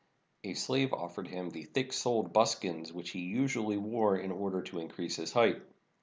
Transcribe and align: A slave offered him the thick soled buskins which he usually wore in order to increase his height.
A 0.43 0.55
slave 0.55 0.93
offered 0.93 1.27
him 1.27 1.51
the 1.51 1.61
thick 1.61 1.93
soled 1.93 2.33
buskins 2.33 2.91
which 2.91 3.11
he 3.11 3.19
usually 3.19 3.77
wore 3.77 4.17
in 4.17 4.31
order 4.31 4.63
to 4.63 4.79
increase 4.79 5.15
his 5.17 5.31
height. 5.33 5.61